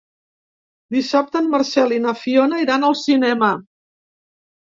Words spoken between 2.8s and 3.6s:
al cinema.